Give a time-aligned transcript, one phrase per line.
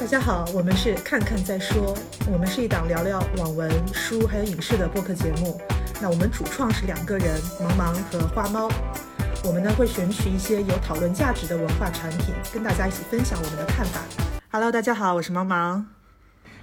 [0.00, 1.94] 大家好，我们是看看再说，
[2.32, 5.60] 我们是一档聊聊网文、书还有影视的播客节目。
[6.00, 8.66] 那我们主创是两个人，茫茫和花猫。
[9.44, 14.00] 我们呢会选取一些有讨论价值的文化产品，跟大家一起分享我们的看法。
[14.50, 15.84] Hello，大家好，我是茫茫。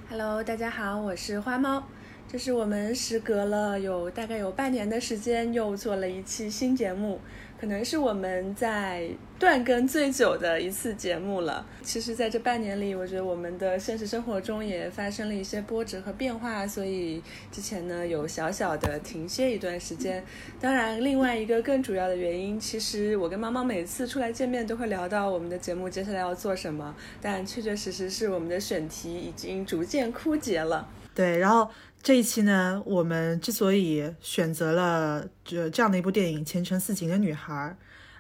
[0.10, 1.84] Hello，大家好，我是花猫。
[2.28, 7.22] 这是我们时隔了有大概有半年的时间，又做了一期新节目。
[7.62, 9.08] 可能是我们在
[9.40, 11.66] 断更最久的一次节目了。
[11.84, 17.22] 其实，在这半年里，我觉得我们的现实生活中也发生了一些波折和变化，所以
[17.52, 20.24] 之前呢有小小的停歇一段时间。
[20.60, 30.88] 当然，另外一个更主要的原因，其实我跟猫猫每次出来见面都会聊到我们的节目接下来要做什么，但确确实实是我们的选题已经逐渐枯竭了。
[31.14, 31.70] 对，然后。
[32.04, 37.76] 这一期呢，我们之所以选择了这这样的一部电影《前程似锦的女孩》，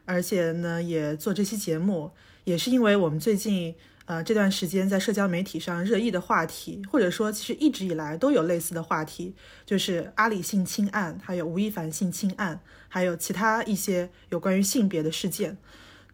[0.07, 2.11] 而且呢也做这期节目，
[2.45, 3.75] 也是因为我们最近
[4.05, 15.57] 呃这段时间在社交媒体上热议的话题，或者说其实一直以来都有类似的话题，就是阿里性侵案，还有吴亦凡性侵案，还有其他一些有关于性别的事件。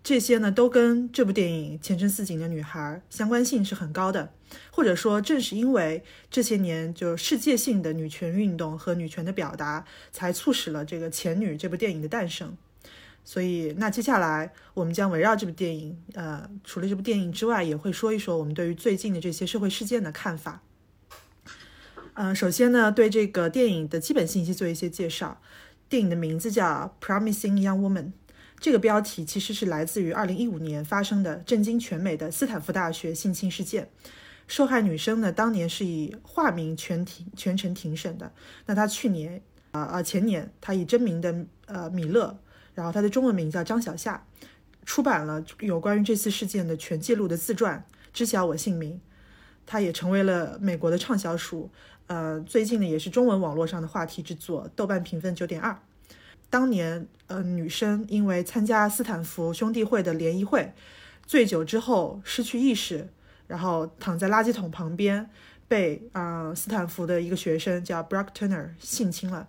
[0.03, 4.33] 这些呢，都跟这部电影《前程似锦的女孩》相关性是很高的，
[4.69, 12.57] 或者说，正是因为这些年就世界性的女权运动和女权的表达，才促使了这个《前女》这部电影的诞生。
[13.25, 20.61] 所以，那接下来我们将围绕这部电影，呃，除了这部电影之外，也会说一说我们对于最近的这些社会事件的看法。
[22.15, 25.41] 嗯，首先呢，对这个电影的基本信息做一些介绍。
[25.89, 28.03] 电影的名字叫《Promising Young Woman》。
[28.59, 33.89] 这个标题其实是来自于2015年发生的震惊全美的斯坦福大学性侵事件。
[34.47, 38.31] 受害女生呢，当年是以化名全庭全程庭审的。
[38.65, 42.37] 那她去年，啊啊前年，她以真名的呃米勒，
[42.73, 44.25] 然后她的中文名叫张小夏，
[44.85, 48.93] 出版了有关于这次事件的全记录的自传《知晓我姓名》。
[49.65, 51.69] 她也成为了美国的畅销书。
[52.07, 55.79] 呃，最近呢，也是中文网络上的话题之作，豆瓣评分九点二。
[56.49, 60.73] 当年，呃，女生因为参加斯坦福兄弟会的联谊会，
[61.25, 63.07] 醉酒之后失去意识，
[63.47, 65.29] 然后躺在垃圾桶旁边，
[65.67, 69.47] 被啊斯坦福的一个学生叫 Brock Turner 性侵了，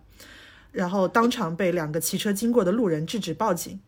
[0.75, 3.81] 然后当场被两个骑车经过的路人制止报警。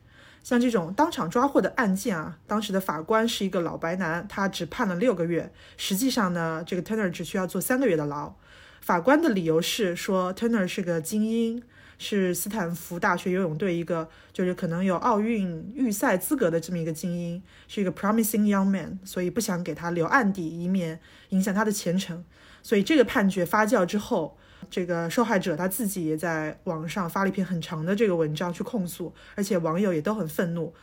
[0.43, 8.33] 像这种当场抓获的案件啊，当时的法官是一个老白男，他只判了六个月，实际上呢，这个 Turner 只需要坐三个月的牢。
[8.81, 11.63] 法官的理由是说 Turner 是个精英。
[11.99, 22.23] 是斯坦福大学游泳队一个，就是可能有奥运预赛资格的这么一个精英，是一个 promising young man，所以不想给他留案底，以免影响他的前程。
[22.63, 24.37] 所以这个判决发酵之后，
[24.71, 30.75] 这个受害者他自己也在网上发了一篇很长的这个文章去控诉，而且网友也都很愤怒。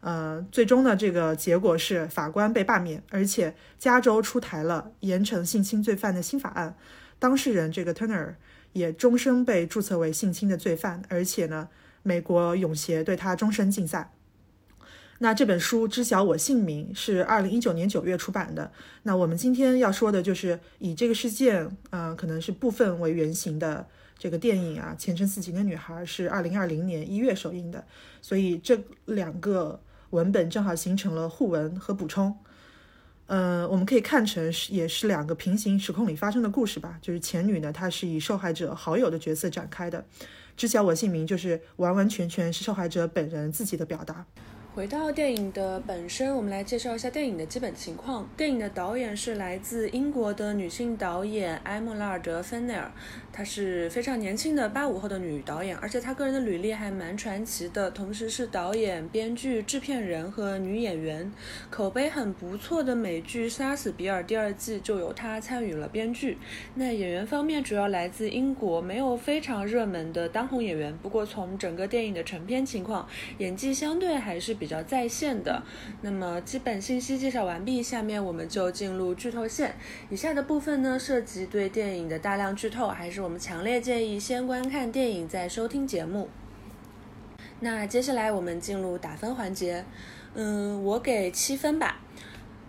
[0.00, 6.76] 呃，最终呢，这个结果是法官被罢免，而且加州出台了严惩性侵罪犯的新法案，
[7.18, 8.34] 当事人这个 Turner。
[8.74, 11.68] 也终身被注册为性侵的罪犯，而且呢，
[12.02, 14.10] 美国泳协对他终身禁赛。
[15.22, 18.72] 那这本书《知晓我姓名》是二零一九年九月出版的。
[19.04, 23.86] 那我们今天要说的就是以这个事件，嗯，可能是部分为原型的
[24.18, 27.84] 这个电影啊，《前程似锦的女孩》是二零二零年一月首映的，
[28.20, 32.36] 所以这两个文本正好形成了互文和补充。
[33.26, 36.98] 呃，我们可以看成是也是两个平行时空里发生的故事吧。
[37.00, 40.04] 就是前女呢，她是以受害者好友的角色展开的，
[40.56, 44.26] 知晓我姓名就是完完全全是受害者本人自己的表达。
[44.74, 48.26] 回到电影的本身，我们来介绍一下电影的基本情况。
[48.38, 52.90] 电影的导演是来自英国的女性导演埃莫拉尔德·芬内尔，
[53.30, 61.30] 她是非常年轻的八五后的女导演，而且她个人的履历还蛮传奇的，同时是导演、编剧、制片人和女演员。
[61.68, 66.38] 口碑很不错的美剧《杀死比尔》第二季就由她参与了编剧。
[66.76, 73.06] 那演员方面主要来自英国，没有非常热门的当红演员，不过从整个电影的成片情况，
[73.36, 74.56] 演技相对还是。
[74.62, 75.60] 比较在线的，
[76.02, 79.74] 那么基本信息介绍完毕，下面我们就进入剧透线。
[80.08, 86.28] 以下的部分呢，涉及对电影的大量剧透，还是我们强烈建议先观看电影再收听节目。
[87.58, 89.84] 那接下来我们进入打分环节，
[90.34, 92.00] 嗯，我给七分吧。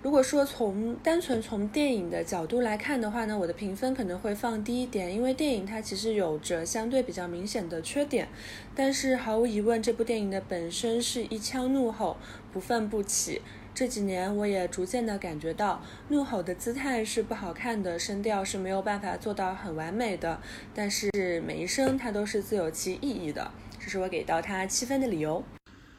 [0.04, 8.28] 如果说从单纯从电影的角度来看的话呢，我的评分可能会放低一点，因为电影它其实有着相对比较明显的缺点。
[8.76, 12.18] 但是毫无疑问，这部电影的本身是一腔怒吼，
[12.52, 13.42] 不愤不起。
[13.74, 20.38] 这几年我也逐渐的感觉到，怒吼的姿态是不好看的，声调是没有办法做到很完美的。
[20.76, 21.10] 但是
[21.48, 25.42] 每一声它都是自有其意义的，这是我给到它七分的理由。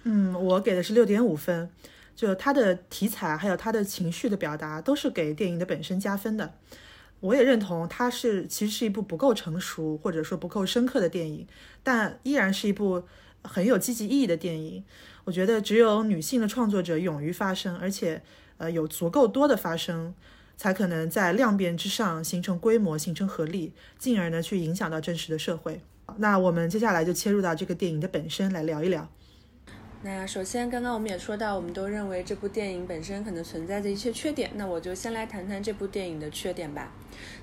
[0.03, 1.71] 嗯，我给的是六点五分。
[2.15, 6.55] 就它的题材还有它的情绪的表达，都是给电影的本身加分的。
[7.21, 11.47] 我也认同它是其实是一部不够成熟或者说不够深刻的电影，
[11.83, 13.05] 但依然是一部
[13.43, 14.85] 很有积极意义的电影。
[15.25, 18.23] 我觉得只有女性的创作者勇于发声，而且
[18.59, 20.15] 呃有足够多的发声，
[20.57, 25.81] 才可能在量变之上形成规模、形成合力，进而呢去影响到真实的社会。
[26.19, 29.09] 那我们接下来就切入到这个电影的本身来聊一聊。
[30.07, 34.51] 那首先，刚刚我们也说到，我们都认为这部电影本身可能存在着一些缺点。
[34.57, 36.93] 那我就先来谈谈这部电影的缺点吧。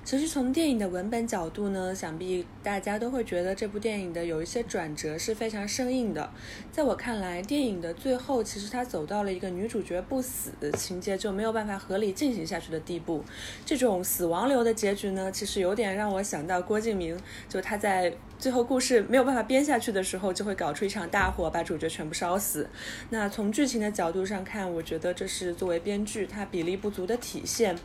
[0.04, 6.30] 其实从电影的文本角度呢，想必大家都会觉得这部电影的有一些转折是非常生硬的。
[6.70, 13.24] 在我看来，电影的最后其实它走到了一个女主角不死，情节就没有办法合理进行下去的地步。
[13.66, 17.18] 这种死亡流的结局呢，其实有点让我想到郭敬明，
[17.48, 18.14] 就他在。
[18.42, 22.68] 最后故事没有办法编下去的时候，就会搞出一场大火，把主角全部烧死。
[23.10, 27.78] 那从剧情的角度上看，我觉得这是作为编剧他比例不足的体现。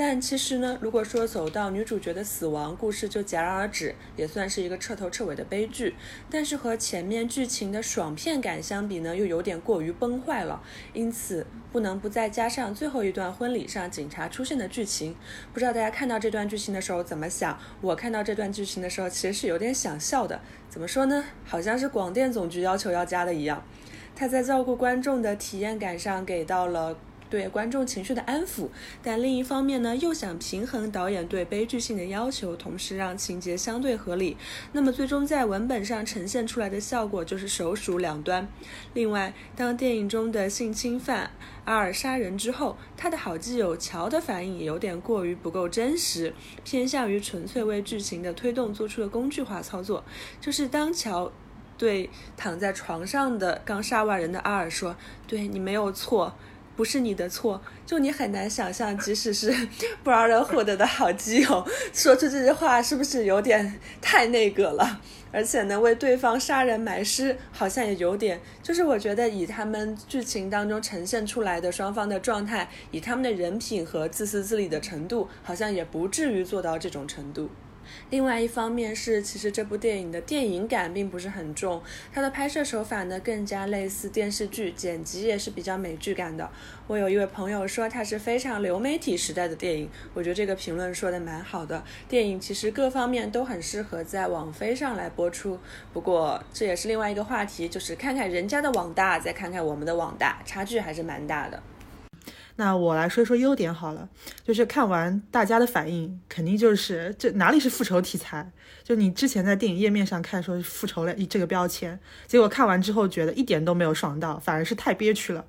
[0.00, 5.96] 但其实呢，如果说走到女主角的死亡，故事就戛然而止，也算是一个彻头彻尾的悲剧。
[6.30, 10.62] 但是和前面剧情的爽片感相比呢，又有点过于崩坏了，
[10.92, 15.16] 因此不能不再加上最后一段婚礼上警察出现的剧情。
[15.52, 17.58] 不知道大家看到这段剧情的时候怎么想？
[17.80, 20.40] 我看到这段剧情的时候，其实是有点想笑的。
[20.68, 21.24] 怎么说呢？
[21.44, 23.64] 好像是广电总局要求要加的一样。
[24.14, 26.96] 他在照顾观众的体验感上给到了。
[27.30, 28.68] 对观众情绪的安抚，
[29.02, 34.36] 但另一方面呢，又想平衡导演对悲剧性的要求，同时让情节相对合理。
[34.72, 38.48] 那么最终在文本上呈现出来的效果就是首鼠两端。
[38.94, 41.30] 另外，当电影中的性侵犯
[41.64, 46.32] 阿尔杀人之后，他的好基友乔的反应也有点过于不够真实，
[46.64, 50.02] 偏向于纯粹为剧情的推动做出了工具化操作。
[50.40, 51.30] 就是当乔
[51.76, 54.96] 对躺在床上的刚杀完人的阿尔说
[55.28, 56.34] ：“对你没有错。”
[56.78, 59.52] 不是你的错，就你很难想象，即使是
[60.04, 65.00] 不让人获得的好基友，说出这句话是不是有点太那个了？
[65.32, 77.50] 而且呢，为对方杀人埋尸，好像也有点，就是我觉得以他们剧情当中呈现出来的双方的状态，以他们的人品和自私自利的程度，好像也不至于做到这种程度。
[78.10, 86.50] 另外一方面是，其实这部电影的电影感并不是很重，它的拍摄手法呢更加类似电视剧，剪辑也是比较美剧感的。
[86.86, 91.84] 我有一位朋友说它是非常流媒体时代的电影，我觉得这个评论说的蛮好的。
[92.08, 95.58] 电影其实各方面都很适合在网飞上来播出，
[95.92, 101.62] 不过这也是另外一个话题，就是看看人家的网大，再看看我们的网大，差距还是蛮大的。
[102.60, 104.08] 那我来说一说优点好了，
[104.44, 108.50] 就是看完大家的反应，肯定就是这哪里是复仇题材？
[108.82, 115.44] 就你之前在电影页面上看说复仇类这个标签，结果看完之后觉得一点都没有爽到，反而是太憋屈了。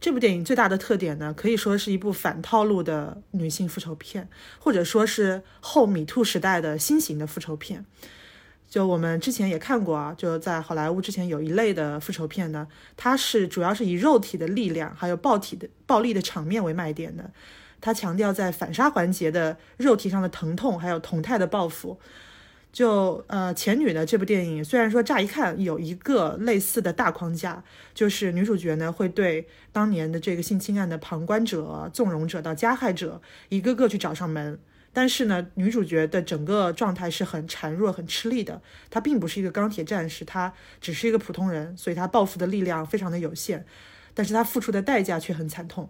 [0.00, 4.26] 这部电影最大的特点呢，可以说是一部反套路的女性复仇片，
[4.58, 7.84] 或者说是后米兔时代的新型的复仇片。
[8.70, 17.32] 就我们之前也看过啊，就在好莱坞之前有一类的复仇片呢，它是主要是以肉体的力量还有暴体的暴力的场面为卖点的，
[17.80, 21.98] 它强调在反杀环节的肉体上的疼痛还有同态的报复。
[22.72, 34.56] 就呃前女的这部电影，虽然说乍一看有一个类似的大框架，就是女主角呢会对当年的这个性侵案的旁观者、纵容者到加害者一个个去找上门。
[34.92, 38.60] 但是呢，女主角的整个状态是很孱弱、很吃力的。
[38.90, 43.64] 她并不是一个钢铁战士，她只是一个普通人，所以她报复的力量非常的有限。
[44.14, 45.88] 但是她付出的代价却很惨痛。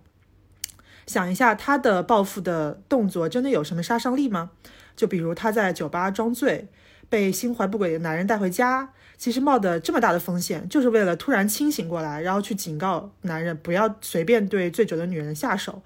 [1.07, 4.51] 想一下，她的报复的动作真的有什么杀伤力吗？
[4.95, 6.69] 就比如她在酒吧装醉，
[7.09, 15.83] 被心怀不轨的男人带回家，其实冒的这么大的风险，就是为了突然清醒过来，然后去警告男人不要随便对醉酒的女人下手。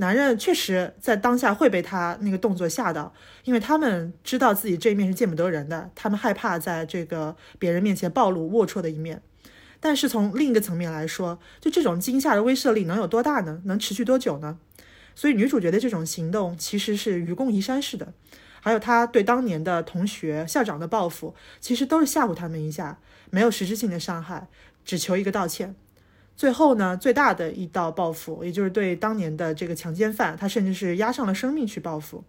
[0.00, 3.12] 男人确实在当下会被他那个动作吓到，
[3.44, 9.20] 因为他们知道自己这一面是见不得人的，他们害怕在这个别人面前暴露龌龊的一面。
[9.80, 13.60] 但是从另一个层面来说，就这种惊吓的威慑力能有多大呢？
[13.64, 14.58] 能持续多久呢？
[15.14, 18.12] 所以女主角的这种行动其实是愚公移山式的，
[18.60, 23.00] 还有她对当年的同学、校长的报复，其实都是吓唬他们一下，
[23.30, 24.46] 没有实质性的伤害，
[24.84, 25.74] 只求一个道歉。
[26.38, 32.22] 最后呢，最大的一道报复，也就是对当年的这个强奸犯，他甚至是押上了生命去报复。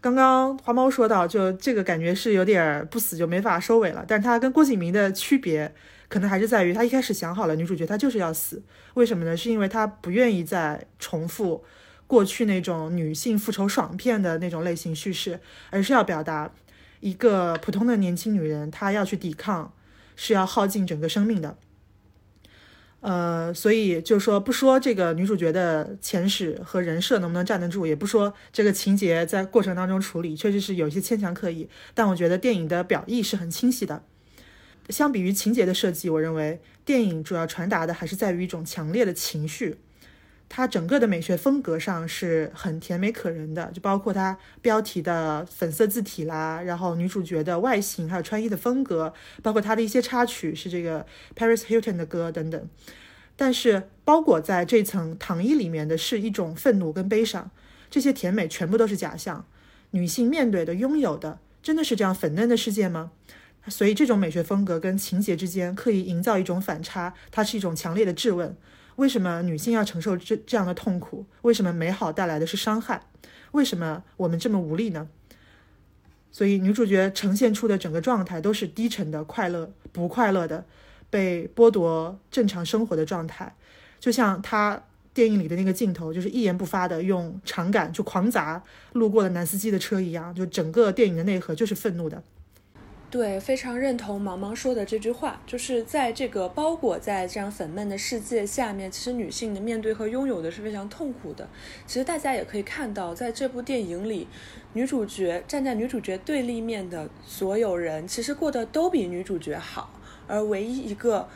[0.00, 4.06] 刚刚花猫说到，就这个感觉是有点不死就没法收尾了。
[4.08, 5.74] 但是他跟郭敬明的区别，
[6.08, 8.62] 可能还是在于他一开始想好了女主角她就是要死，
[8.94, 9.36] 为什么呢？
[9.36, 11.62] 是因为他不愿意再重复
[12.06, 16.50] 过去那种女性复仇爽片的那种类型叙事，而是要表达
[17.00, 19.74] 一个普通的年轻女人，她要去抵抗，
[20.16, 21.58] 是要耗尽整个生命的。
[23.04, 34.02] 呃，所以就说不说这个女主角的前史和人设能不能站得住，也不说这个情节在过程当中处理确实是有一些牵强刻意，但我觉得电影的表意是很清晰的。
[34.88, 39.76] 相比于情节的设计，我认为电影主要传达的还是在于一种强烈的情绪。
[40.56, 52.68] 它整个的美学风格上是很甜美可人的，就包括它标题的粉色字体啦，然后女主角的外形，还有穿衣的风格，包括它的一些插曲是这个 Paris Hilton 的歌等等。
[53.34, 57.50] 但是包裹在这层糖衣里面的是一种愤怒跟悲伤，
[57.90, 59.44] 这些甜美全部都是假象。
[59.90, 63.10] 女性面对的、拥有的，真的是这样粉嫩的世界吗？
[63.66, 68.56] 所以这种美学风格跟情节之间刻意营造一种反差，它是一种强烈的质问。
[68.96, 71.24] 为什么女性要承受这这样的痛苦？
[71.42, 73.00] 为什么美好带来的是伤害？
[73.52, 75.08] 为什么我们这么无力呢？
[76.30, 80.64] 所以女主角呈现出的整个状态都是低沉的、快乐不快乐的、
[81.08, 83.54] 被剥夺正常生活的状态。
[84.00, 84.82] 就像她
[85.12, 88.60] 电影里的那个镜头，就是一言不发的用长杆就狂砸
[88.94, 92.20] 路过的男司机的车一样，就整个电影的内核就是愤怒的。
[93.14, 101.48] 对，非常认同毛毛说的这句话，就是在这个包裹在这样粉嫩的世界下面，其实女性的面对和拥有的是非常痛苦的。
[101.86, 104.26] 其实大家也可以看到，在这部电影里，
[104.72, 109.88] 女主角站在女主角对立面的所有人，其实过得都比女主角好。
[110.26, 111.28] 而唯一一个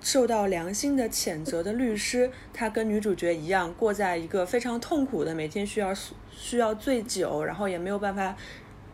[0.00, 5.94] 受到良心的谴责的律师，他跟女主角一样，过在一个非常痛苦的，每天需要
[6.30, 8.34] 需要醉酒，然后也没有办法。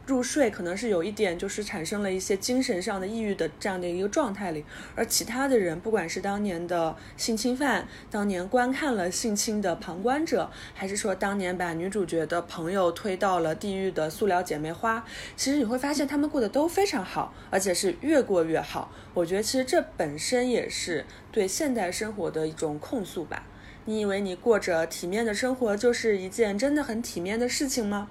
[0.07, 15.05] 入睡可能是有一点，就是产生了一些精神上的抑郁的这样的一个状态里，而其他的人，不管是当年的性侵犯，当年观看了性侵的旁观者，还是说当年把女主角的朋友推到了地狱的塑料姐妹花，
[15.37, 18.93] 其实你会发现他们过得都非常好，而且是越过越好。
[19.13, 23.45] 我觉得其实这本身也是对现代生活的一种控诉吧。
[23.87, 28.09] 你以为你过着体面的生活就是一件真的很体面的事情吗？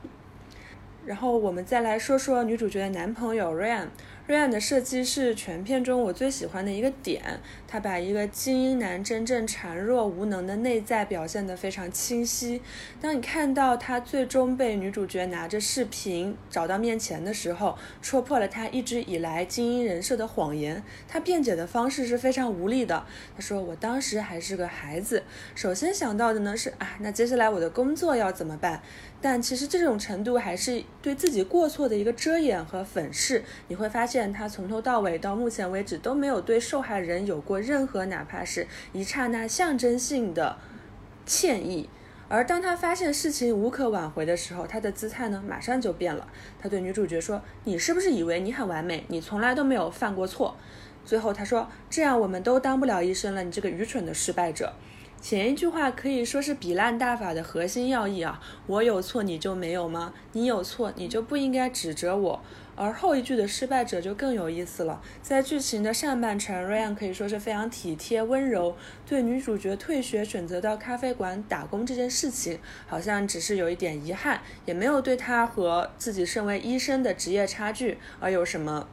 [1.06, 12.62] 然后我们再来说说女主角的男朋友 Ryan，Ryan 的设计是全片中我最喜欢的一个点，他把一个精英男真正孱弱无能的内在表现得非常清晰。
[13.00, 20.82] 当你看到他最终被女主角拿着视频找到面前的时候，戳破了他一直以来精英人设的谎言。
[21.08, 23.06] 他辩解的方式是非常无力的。
[23.36, 25.22] 他说：“我当时还是个孩子，
[25.54, 28.82] 首先想到的呢是啊，那接下来我的工作要怎么办？
[29.26, 33.44] 但其实这种程度还是对自己过错的一个遮掩和粉饰。
[33.70, 40.58] 你会发现。”他从头到尾到目前为止都没有对受害人有过任何哪怕是一刹那象征性的
[41.26, 41.90] 歉意，
[42.28, 46.28] 而当他发现事情无可挽回的时候，他的姿态呢马上就变了。
[46.62, 49.04] 他对女主角说：“你是不是以为你很完美？
[49.08, 50.56] 你从来都没有犯过错。”
[51.04, 54.72] 最后他说：“这样我们都当不了医生了，你这个愚蠢的失败者。”
[55.28, 58.40] 前一句话可以说是比烂大法的核心要义啊！
[58.68, 60.14] 我有错你就没有吗？
[60.34, 62.40] 你有错你就不应该指责我。
[62.76, 65.02] 而后一句的失败者就更有意思了。
[65.24, 68.78] 在剧情的上半程，Ryan 可以说是非常体贴温柔，
[69.08, 78.88] 对女主角退学选择到咖啡馆打工这件事情，好像只是有一点遗憾，也没有对她和自己身为医生的职业差距而有什么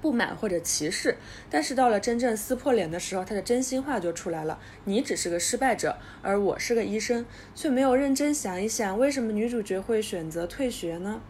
[0.00, 1.16] 不满或者歧视。
[1.50, 7.24] 但是到了真正撕破脸的时候，他的真心话就出来了：你只是个失败者，而我是个医生，
[7.54, 11.20] 却没有认真想一想，为什么女主角会选择退学呢？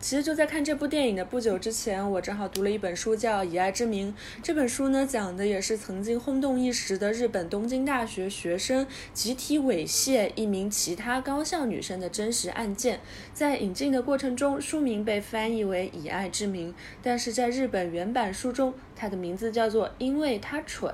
[0.00, 4.10] 其实就在看这部电影的不久之前，我正好读了一本书，叫《以爱之名》。
[4.42, 13.00] 这本书呢，讲的也是曾经轰动一时的日本东京大学学生集体猥亵一名其他高校女生的真实案件。
[13.34, 20.90] 在引进的过程中，书名被翻译为《以爱之名》，但是在日本原版书中，它的名字叫做《因为他蠢》。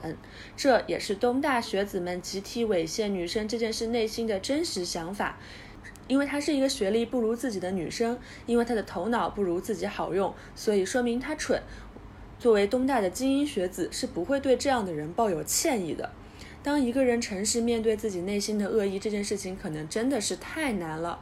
[0.57, 5.39] 这也是东大学子们集体猥亵女生这件事内心的真实想法。
[6.09, 11.63] 因为她是一个学历不如自己的女生，因为她的头脑不如自己好用，所以说明她蠢。
[12.39, 16.11] 作为东大的精英学子，是不会对这样的人抱有歉意的。
[16.63, 21.21] 当一个人诚实面对自己内心的恶意，这件事情可能真的是太难了，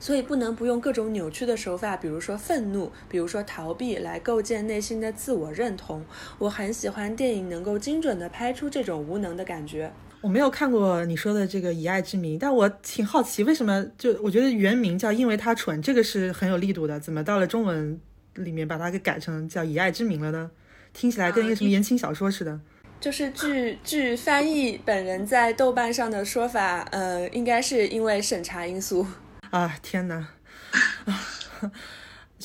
[0.00, 6.04] 所以不能不用各种扭曲的手法，比如说愤怒，比如说逃避，来构建内心的自我认同。
[6.38, 9.92] 我很喜欢电影能够精准地拍出这种无能的感觉。
[10.20, 17.98] 我没有看过你说的这个《以爱之名》，但我挺好奇，为什么就我觉得原名叫“因为他蠢”，这个是很有力度的，怎么到了中文
[18.34, 20.50] 里面把它给改成叫“以爱之名”了呢？
[20.92, 22.60] 听起来跟一个什么言情小说似的。
[23.00, 29.06] 就是据据翻译本人在豆瓣上的说法，呃，应该是因为审查因素。
[29.48, 30.28] 啊，天哪！
[31.06, 31.20] 啊，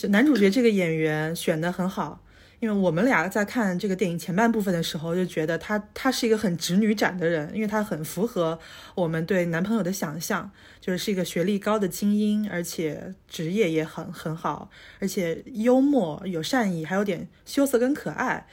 [0.09, 2.21] 男主角这个演员选的很好。
[2.59, 8.57] 因为我们俩在看这个电影前半部分的时候，就觉得他他是一个很直女斩的人，因为他很符合
[8.95, 14.69] 我们对男朋友的想象，就是是一个学历高的精英，而且职业也很很好，
[14.99, 18.47] 而且幽默有善意，还有点羞涩跟可爱。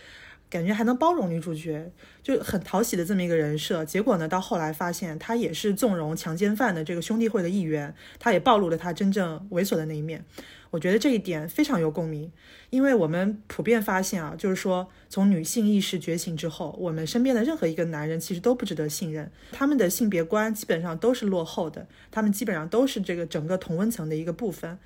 [0.53, 1.91] 感觉还能包容女主角，
[2.23, 3.87] 就很讨喜的这么一个人设。
[3.87, 10.23] 结果呢，到后来发现他也是纵容强奸犯的这个兄弟会的一员，他也暴露了他真正猥琐的那一面。
[10.71, 12.31] 我觉得这一点非常有共鸣，
[12.69, 24.79] 因为我们普遍发现啊，就是说从女性意识觉醒之后，我们身边的任何一个男人其实都不值得信任，他们的性别观基本上都是落后的，他们基本上都是这个整个同温层的一个部分。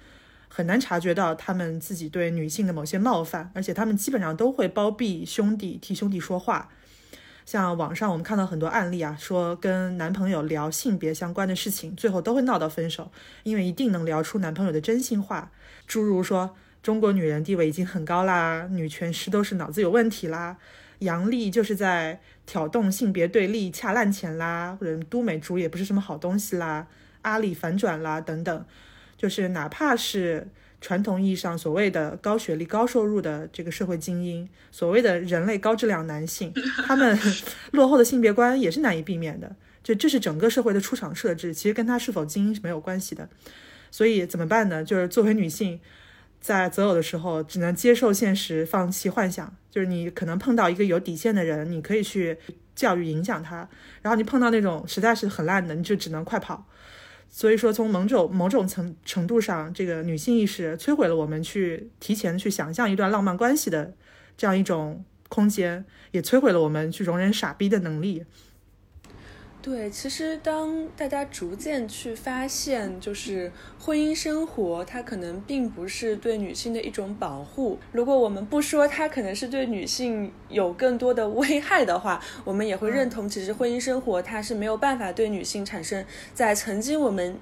[0.56, 6.70] 很难察觉到他们自己对女性的某些冒犯，而且他们基本上都会包庇兄弟，替兄弟说话。
[7.44, 15.52] 像网上我们看到很多案例啊，说跟男朋友聊性别相关的事情，最后都会闹到分手，因为一定能聊出男朋友的真心话，
[15.86, 20.56] 诸如说中国女人地位已经很高啦，女权师都是脑子有问题啦，
[21.00, 26.86] 杨笠就是在挑动性别对立，恰烂钱啦，或者都美竹也不是什么好东西啦，
[27.20, 28.64] 阿里反转啦等等。
[29.16, 30.46] 就是哪怕是
[30.80, 36.52] 传统意义上所谓的高学历、高收入的这个社会精英，所谓的人类高质量男性，
[36.86, 37.18] 他们
[37.72, 39.56] 落后的性别观也是难以避免的。
[39.82, 43.28] 就这是整个社会的出厂设置，其实跟他是否精英是没有关系的。
[43.90, 44.84] 所以怎么办呢？
[44.84, 45.80] 就是作为女性，
[46.40, 49.56] 在择偶的时候，只能接受现实，放弃幻想。
[49.70, 52.36] 就是你可能碰到一个有底线的人，你可以去
[52.74, 53.68] 教育影响他；
[54.02, 56.66] 然后你碰到那种实在是很烂的，你就只能快跑。
[57.38, 63.92] 所以说，从某种某种程程度上，这个女性意识摧毁了我们去提前去想象一段浪漫关系的
[64.38, 68.24] 这样一种空间，也摧毁了我们去容忍傻逼的能力。
[69.66, 77.76] 对，其实当大家逐渐去发现，就是婚姻生活，它可能并不是对女性的一种保护。
[77.90, 87.36] 如果我们不说它可能是对女性有更多的危害的话，我们也会认同，其实婚姻生活它是没有办法对女性产生在曾经我们。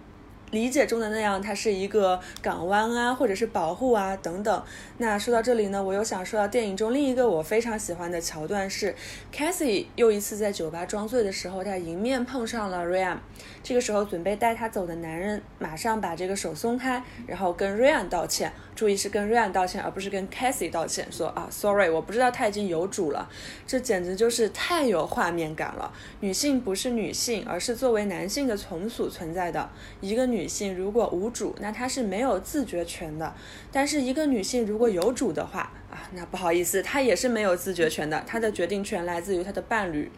[0.50, 4.62] 理解中的那样，它是一个港湾啊，或者是保护啊等等。
[4.98, 8.94] 那说到这里呢，我又想说到电影中另一个我非常喜欢的桥段是
[9.32, 13.16] Cathy 又一次在酒吧装醉的时候，他迎面碰上了 Ryan。
[13.62, 18.52] 这个时候准备带他走的男人马上把这个手松开，然后跟 Ryan 道歉。
[18.74, 21.06] 注意是跟 Ryan 道歉，而不是跟 Cassie 道歉。
[21.10, 23.28] 说啊，Sorry，我不知道他已经有主了。
[23.66, 25.92] 这简直就是太有画面感了。
[26.20, 29.70] 女性不是女性，而是作为男性的从属存在的。
[30.00, 33.32] 一个女性如果无主，那她是没有自觉权的。
[33.70, 38.22] 但是一个女性如果有主的话，啊，那不好意思，她也是没有自觉权的。
[38.26, 40.10] 她的决定权来自于她的伴侣。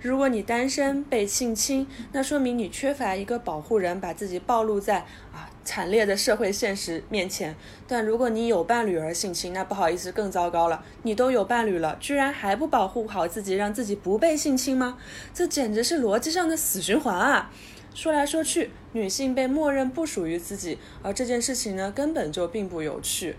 [0.00, 4.98] 如果你单身被性侵，那说明你缺乏一个保护人，把自己暴露在
[5.32, 7.54] 啊惨烈的社会现实面前。
[7.86, 10.82] 但如果你有伴侣而性侵，那不好意思，更糟糕了。
[11.02, 14.96] 你都有伴侣了，居然还不保护好自己，让自己不被性侵吗？
[15.34, 17.50] 这简直是逻辑上的死循环啊！
[17.94, 23.36] 说来说去，女性被默认不属于自己，而这件事情呢，根本就并不有趣。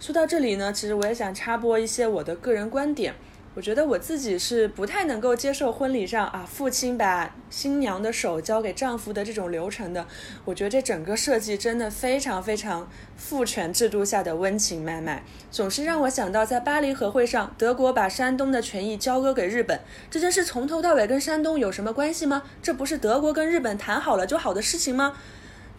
[0.00, 3.14] 说到这里呢，其实我也想插播一些我的个人观点。
[3.54, 10.06] 我觉得我自己是不太能够接受婚礼上啊，父亲把新娘的手交给丈夫的这种流程的。
[10.46, 19.78] 我觉得这整个设计真的非常非常父权制度下的温情脉脉，总是让我想到在巴黎和会上，德国把山东的权益交割给日本，
[20.10, 22.44] 这件事从头到尾跟山东有什么关系吗？
[22.62, 25.14] 这不是德国跟日本谈好了就好的事情吗？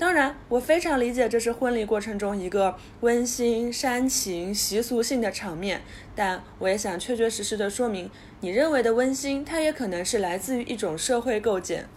[0.03, 5.81] 当然，我非常理解这是婚礼过程中一个温馨、煽情、习俗性的场面，
[6.13, 8.11] 但我也想确确实实的说明，
[8.41, 11.87] 你认为的温馨，它也可能是来自于一种社会构建。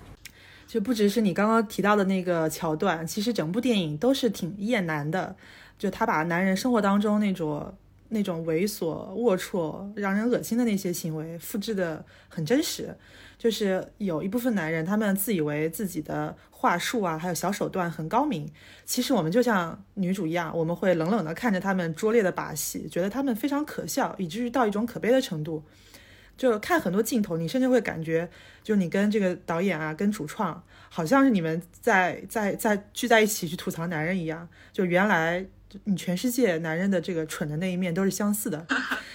[0.69, 5.35] 就不只是你刚刚提到的那个桥段，其实整部电影都是挺厌男的，
[5.77, 7.75] 就他把男人生活当中那种
[8.11, 12.97] 那种猥琐、龌龊、让人恶心的那些行为复制的很真实。
[13.39, 18.51] 就是有一部分男人，他们自以为自己的话术啊，还有小手段很高明。
[18.85, 25.63] 其实我们就像女主一样，我们会冷冷的看着他们拙劣的把戏，觉得他们非常可笑，以至于到一种可悲的程度。
[26.37, 28.29] 就看很多镜头，你甚至会感觉，
[28.63, 34.47] 就你跟这个导演啊，跟主创，好像是你们在在在聚在一起去吐槽男人一样。
[34.71, 35.47] 就原来
[35.85, 38.67] 你全世界男人的这个蠢的那一面都是相似的。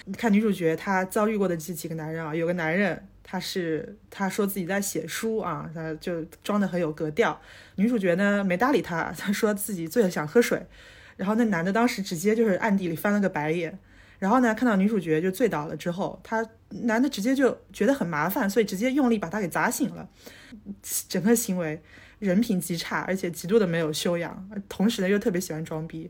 [0.04, 3.06] 你 看女主角她遭遇过的这几个男人啊，有个男人。
[3.22, 7.40] 他是他说自己在写书啊，他就装的很有格调。
[7.76, 10.66] 女主角呢没搭理他， 他说自己醉了想喝水。
[11.16, 13.78] 然后那男的当时直接就是暗地里翻了个白眼。
[14.18, 20.08] 然后呢看到女主角就醉倒了之后，他男的直接就觉得很麻烦，所以直接用力把她给砸醒了。
[21.08, 21.82] 整个行为
[22.22, 26.08] 人品极差，而且极度的没有修养，同时呢又特别喜欢装逼。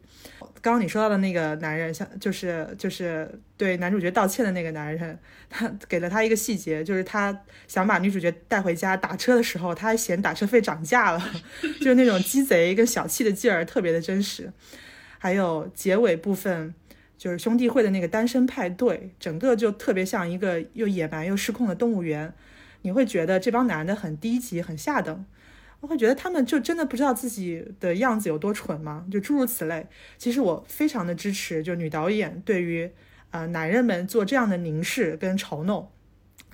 [0.61, 11.33] 刚刚你说到的那个男人，像就是就是对男主角道歉的那个男人，他给了他一个细节，就是他想把女主角带回家打车的时候，他还嫌打车费涨价了，
[11.81, 14.53] 就是那种鸡贼跟小气的劲儿特别的真实。
[15.18, 16.75] 还有结尾部分，
[17.16, 22.35] 就是兄弟会的那个单身派对，整个就特别像一个又野蛮又失控的动物园，
[22.83, 25.25] 你会觉得这帮男的很低级、很下等。
[25.83, 29.05] 我会觉得他们就真的不知道自己的样子有多蠢吗？
[29.11, 29.88] 就诸如此类。
[30.16, 32.88] 其实我非常的支持，就女导演对于
[33.31, 35.90] 呃男人们做这样的凝视跟嘲弄。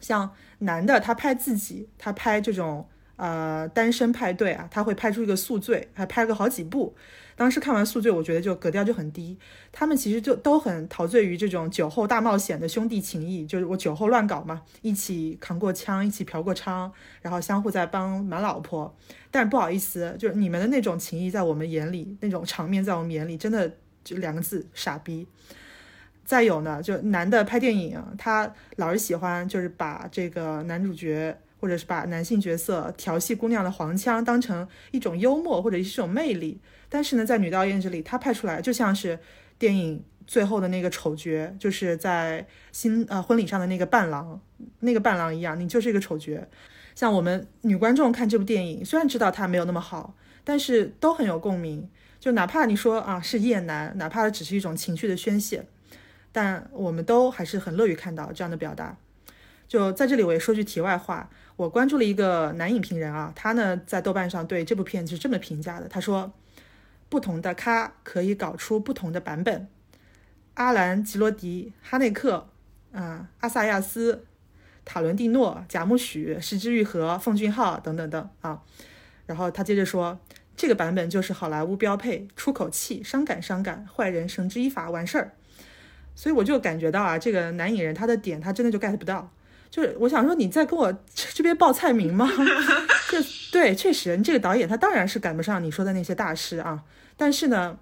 [0.01, 2.89] 像男的他拍自己，他拍这种
[3.19, 6.97] 呃单身派对啊，他会拍出一个宿醉，还拍个好几部。
[7.37, 9.39] 当时看完《宿醉》，我觉得就格调就很低。
[9.71, 16.91] 他们其实就都很陶醉于这种酒后大冒险的兄弟情谊，就是我酒后乱搞嘛，一起扛过枪，一起嫖过娼，
[17.23, 18.93] 然后相互在帮瞒老婆。
[19.31, 25.25] 但是不好意思，就是你们的那种情谊，在我们眼里，那种场面在我们眼里，真的就两个字：傻逼。
[26.25, 36.61] 再有呢，就男的拍电影，他老是喜欢就是把这个男主角或者是把男性角色调戏姑娘的黄腔当成一种幽默或者是一种魅力。
[36.89, 39.19] 但是呢，在女导演这里，她拍出来就像是
[39.59, 44.41] 电影最后的那个丑角，就是在新呃婚礼上的那个伴郎，
[44.81, 46.47] 那个伴郎一样，你就是一个丑角。
[46.95, 51.89] 像我们女观众看这部电影，虽然知道它没有那么好，但是都很有共鸣。
[52.19, 55.65] 就哪怕你说啊是厌男，哪怕只是一种情绪的宣泄，
[56.33, 58.97] 但我们都还是很乐于看到这样的表达。
[59.69, 66.33] 就在这里，我也说句题外话，我关注了一个男影评人啊，他呢在豆瓣上对这部片子是这么评价的，他说。
[67.11, 69.67] 不同的咖可以搞出不同的版本。
[70.53, 72.51] 阿兰·吉罗迪、哈内克、
[72.93, 74.27] 啊阿萨亚斯、
[74.85, 78.63] 塔伦蒂诺、贾木许、石之玉和、奉俊昊等等等啊。
[79.25, 80.21] 然后他接着说，
[80.55, 85.33] 这个版本就是好莱坞标配，出口气，伤感伤感，坏人绳之以法，完事儿。
[86.15, 89.33] 所以我就感觉到啊，这个男影人他的点他真的就 get 不到。
[89.71, 92.29] 就是我想说，你在跟我这边报菜名吗？
[93.11, 93.19] 就
[93.53, 96.83] 对，确实，这个导演他当然是赶不上你说的那些大师啊。
[97.17, 97.79] 但是呢，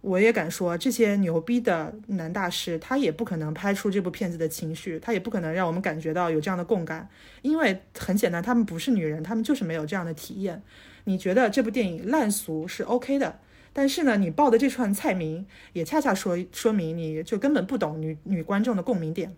[0.00, 7.08] 我也敢说，这些牛逼的男大师，他也不可能拍出这部片子的情绪，他也不可能让我们感觉到有这样的共感，
[7.42, 10.62] 因为很简单，他们不是女人，他们就是没有这样的体验。
[11.04, 13.38] 你觉得这部电影烂俗是 OK 的，
[13.72, 19.34] 但是呢，你报的这串菜名也恰恰说说明你就根本不懂女女观众的共鸣点。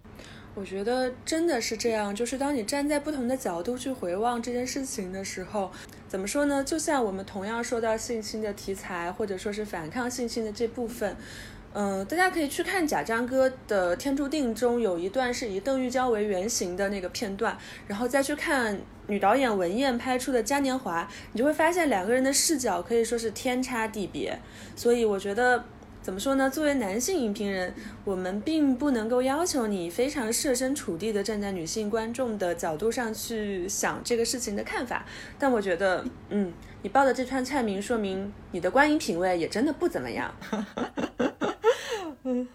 [0.54, 5.70] 我觉得真的是这样，就是当你站在不同的角度去回望这件事情的时候，
[6.06, 6.62] 怎么说呢？
[6.62, 11.16] 就像我们同样说到性侵的题材，或者说是反抗性侵的这部分，
[11.72, 24.38] 嗯，大家可以去看贾樟柯的《天注定》中有一段是以邓玉娇为原型的那个片段，然后再去看女导演文燕拍出的《嘉年华》，你就会发现两个人的视角可以说是天差地别。
[24.76, 25.64] 所以我觉得。
[26.02, 26.50] 怎么说呢？
[26.50, 27.72] 作为男性影评人，
[28.04, 35.06] 我们并不能够要求你非常设身处地的站在女性观众的角度上去想这个事情的看法。
[35.38, 40.34] 但我觉得，嗯，你报的这串菜名，说明你的观影品味也真的不怎么样。
[42.24, 42.48] 嗯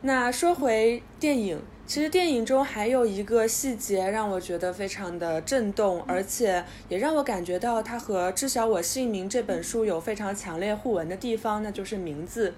[0.00, 12.54] 那说回电影，其实电影中还有一个细节让我觉得非常的震动，而且也让我感觉到它和《知晓我姓名》这本书有非常强烈互文的地方，那就是名字。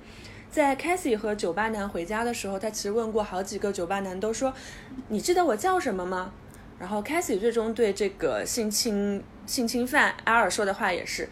[0.50, 4.52] 在 Cassie 和酒吧男回家的时候，他其实问过好几个酒吧男，都说
[5.08, 6.32] ：“你记得我叫什么吗？”
[6.76, 11.28] 然后 Cassie 最终对这个性侵性侵犯阿尔说的话也是：“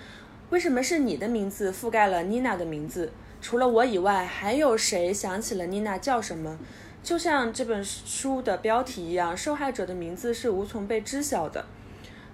[0.50, 3.10] 为什么是你的名字覆盖了妮娜的名字？
[3.40, 6.56] 除了我以外，还有谁想起了妮娜叫什么？”
[7.02, 11.64] 就像这本书的标题一样，受害者的名字是无从被知晓的。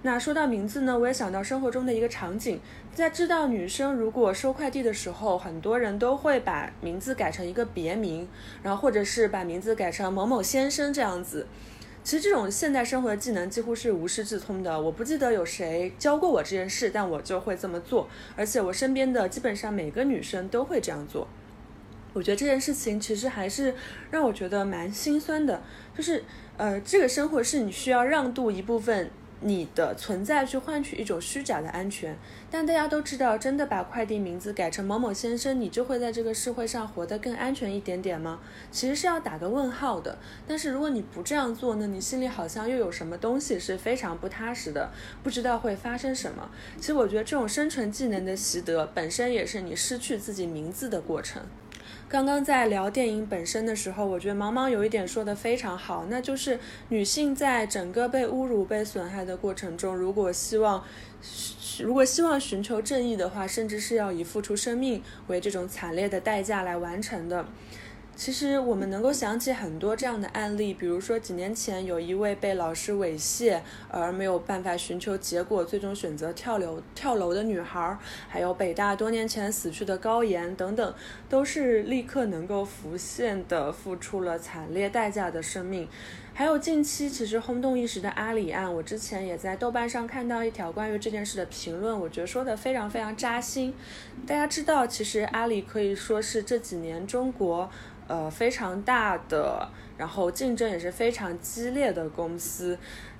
[0.01, 2.59] 那说到名字呢，我也想到生活中的一个场景，
[2.95, 8.25] 在知道女生如果收快递的时候，很多人都会把名字改成一个别名，
[8.63, 11.45] 然后或者是把名字改成某某先生这样子。
[12.05, 21.27] 其实这种现代生活的技能几乎是无师自通的，我不记得有谁教过我这件事，但我就会这么做，而且我身边的基本上每个女生都会这样做。
[22.13, 23.75] 我觉得这件事情其实还是
[24.09, 25.61] 让我觉得蛮心酸的，
[25.97, 26.23] 就是
[26.55, 29.11] 呃，这个生活是你需要让渡一部分。
[29.45, 32.17] 你的存在去换取一种虚假的安全，
[32.49, 38.39] 但大家都知道，真的把快递名字改成某某先生，你就会在这个社会上活得更安全一点点吗？
[38.71, 40.17] 其实是要打个问号的。
[40.47, 44.89] 但是如果你不这样做呢，你心里好像又有什么东西是非常不踏实的，
[45.21, 46.49] 不知道会发生什么。
[46.77, 51.43] 其实我觉得这种生存技能的习得本身也是你失去自己名字的过程。
[52.07, 60.83] 刚刚在聊电影本身的时候，我觉得毛毛有一点说的非常好，那就是女性在整个被侮辱、被损害的过程中，如果希望，
[61.79, 67.45] 如果希望寻求正义的话，甚至是要以付出生命为这种惨烈的代价来完成的。
[68.15, 77.97] 其实我们能够想起很多这样的案例，比如说几年前有一位被老师猥亵而没有办法寻求结果，最终选择跳楼跳楼的女孩，
[78.29, 80.93] 还有北大多年前死去的高岩等等，
[81.27, 85.87] 都是立刻能够浮现的付出了惨烈代价的生命。
[86.33, 93.73] 还有近期其实轰动一时的阿里案，我之前也在豆瓣上看到一条关于这件事的评论，我觉得说的非常非常扎心。
[94.25, 97.69] 大家知道，其实阿里可以说是这几年中国。
[98.07, 102.77] 呃，非常大的，然后竞争也是非常激烈的公司。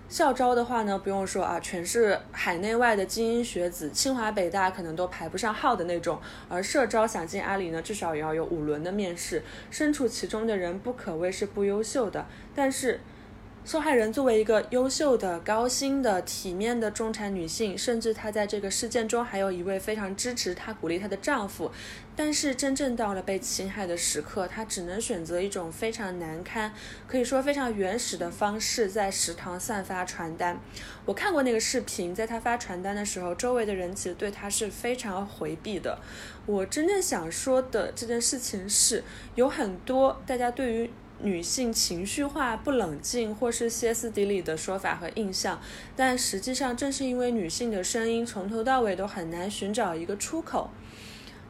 [0.07, 6.19] 校招的话呢，不用说啊，全是海内外的精英学子，清华北大可能都排不上号的那种。
[6.47, 12.25] 而社招想进阿里呢，至少也要有五轮的面试，身处其中的人不可谓是不优秀的。
[12.53, 12.99] 但是。
[13.65, 21.71] 受害人作为一个优秀的、高薪的、体面的中产女性，甚至她在这个事件中还有一位非常支持她、鼓励她的丈夫。
[22.15, 26.71] 但是真正到了被侵害的时刻，她只能选择一种非常难堪、
[27.07, 30.59] 可以说非常原始的方式，在食堂散发传单。
[31.03, 35.97] 我看过那个视频，在她发传单的时候，周围的人其实对她是非常回避的。
[36.45, 40.91] 我真正想说的这件事情是，有很多大家对于。
[41.21, 45.61] 女性情绪化、不冷静或是歇斯底里的说法和印象，
[45.95, 50.69] 但实际上正是因为女性的声音从头到尾都很难寻找一个出口。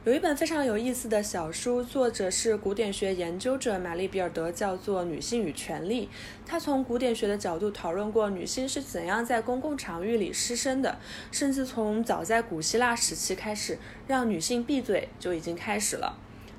[0.04, 6.06] 有一本非常有意思的小书，作者是古典学研究者玛丽比尔德，叫做《女性与权力》。
[6.48, 10.96] 她从古典学的角度讨论过女性是怎样在公共场域里失声的，
[11.32, 16.16] 甚至从早在古希腊时期开始，让女性闭嘴就已经开始了。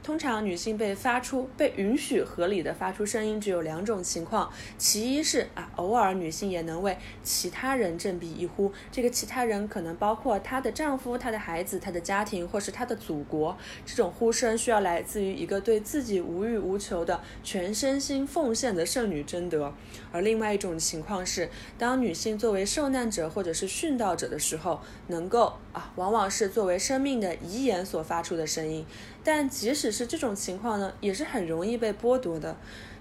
[0.07, 13.57] 通常女性被发出被允许合理的发出声音只有两种情况，其一是啊，偶尔女性也能为其他人振臂一呼，这个其他人可能包括她的丈夫、她的孩子、她的家庭，或是她的祖国。
[13.85, 19.73] 这种呼声需要来自于一个对自己无欲无求的全身心奉献的圣女贞德。
[20.13, 25.57] 而另外一种情况是，当女性作为受难者或者是殉道者的时候，能够
[25.95, 28.85] 往往是作为生命的遗言所发出的声音。
[29.23, 32.53] 但即使是这种情况呢，也是很容易被剥夺的。《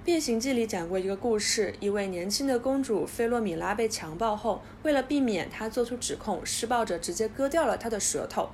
[0.05, 8.49] 变形记》里讲过一个故事：一位年轻的公主菲洛米拉被强暴后，为了避免她做出指控，施暴者直接割掉了她的舌头。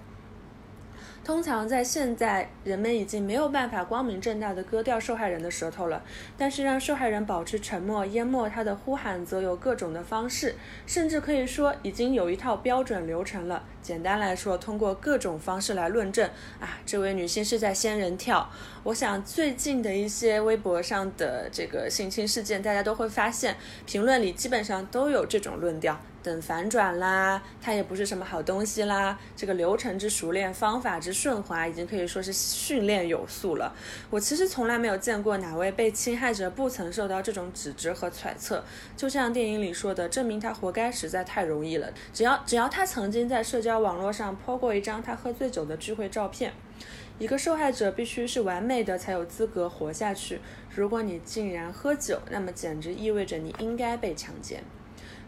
[1.25, 6.03] 通常在现在，人们已经没有办法光明正大的割掉受害人的舌头了，
[6.37, 13.63] 但是让受害人保持沉默、淹没他的呼喊，则有各种的方式，甚至可以说已经有一套标准流程了。
[13.81, 18.51] 简单来说，通过各种方式来论证啊，这位女性是在仙人跳。
[18.83, 23.57] 我想最近的一些微博上的这个性侵事件，大家都会发现，
[23.87, 26.01] 评论里基本上都有这种论调。
[26.23, 29.19] 等反转啦，它也不是什么好东西啦。
[29.37, 33.75] 这个流程之熟练，方法之顺滑，已经可以说是训练有素了。
[34.11, 38.63] 我其实从来没有见过哪位被侵害者不曾受到这种指责和揣测。
[38.97, 41.93] 就像电影里说的，证明他活该实在太容易了。
[42.13, 46.53] 只要只要他曾经在社交网络上 po 过一张他喝醉酒的聚会照片，
[47.19, 50.41] 一个受害者必须是完美的才有资格活下去。
[50.75, 54.63] 如果你竟然喝酒，那么简直意味着你应该被强奸。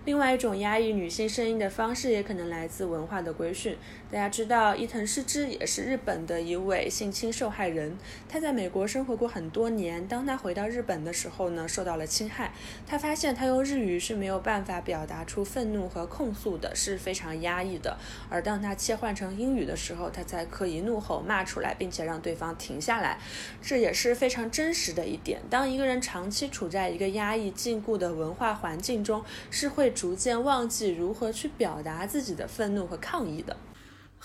[0.05, 3.77] 另外一种压抑女性声音的方式，也可能来自文化的规训。
[4.15, 7.99] 大家知道，伊藤诗织也是日本的一位性侵受害人。
[8.29, 12.53] 她在美国生活过很多年，当她回到日本的时候呢，受到了侵害。
[12.87, 17.99] 她发现她用日语是没有办法表达出愤怒和控诉的，是非常压抑的。
[18.31, 23.19] 而当她切换成英语的时候，她才可以怒吼骂出来，并且让对方停下来。
[23.61, 25.41] 这也是非常真实的一点。
[25.51, 29.91] 当一个人长期处在一个压抑禁锢的文化环境中，是会。
[29.91, 33.57] 逐渐忘记如何去表达自己的愤怒和抗议的，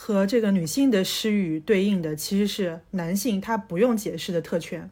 [0.02, 4.90] 和这个女性的失语对应的其实是男性他不用解释的特权。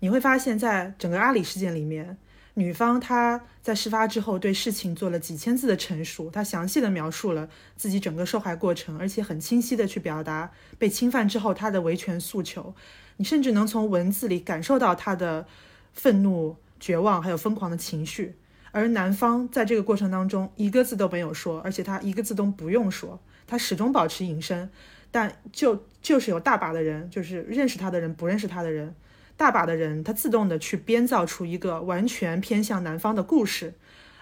[0.00, 2.16] 你会发现在整个阿里事件里面，
[2.54, 12.74] 女方她在事发之后对事情做了几千字的陈述，她详细的描述了自己整个受害过程，而且很清晰的去表达被侵犯之后她的维权诉求。
[13.18, 15.46] 你甚至能从文字里感受到她的
[15.92, 18.34] 愤怒、绝望还有疯狂的情绪。
[18.72, 24.70] 而男方在这个过程当中一个字都没有说，而且他一个字都不用说，他始终保持隐身。
[25.12, 28.94] 但就就是有大把的人，就是认识他的人、不认识他的人，
[29.34, 33.72] 大把的人，他自动的去编造出一个完全偏向男方的故事，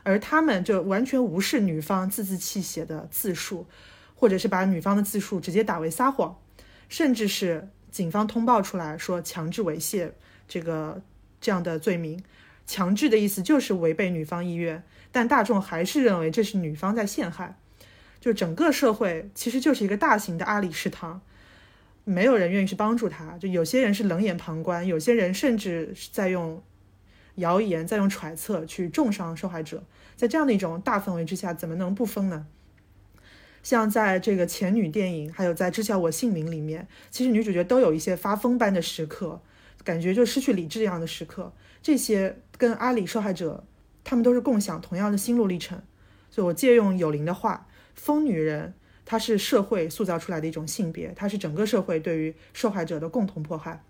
[0.05, 3.67] 而他们就完全无视女方字字泣血的自述，
[4.15, 6.39] 或者是把女方的自述直接打为撒谎，
[6.89, 10.13] 甚至是警方通报出来说强制猥亵
[10.47, 11.03] 这个
[11.41, 12.23] 这样的罪名。
[12.67, 17.59] 强制的意思就是违背女方意愿，但大众还是认为这是女方在陷害。
[18.25, 21.21] 就整个社会其实就是一个大型的阿里食堂，
[22.05, 23.37] 没有人愿意去帮助他。
[23.37, 26.63] 就有些人是冷眼旁观，有些人甚至是在用
[27.35, 29.85] 谣言、在用揣测去重伤受害者。
[30.17, 32.47] 在这样的一种大氛围之下，怎么能不疯呢？
[33.63, 39.43] 像在这个前女电影，还有在《知晓我姓名》里面，其实女主角都有一些发疯般的时刻，
[39.85, 41.53] 感觉就失去理智这样的时刻。
[41.83, 43.67] 这些跟阿里受害者，
[44.03, 45.83] 他们都是共享同样的心路历程。
[46.31, 47.67] 所以我借用有灵的话。
[47.95, 53.83] 疯女人，她是社会塑造出来的一种性别，她是整个社会对于受害者的共同迫害。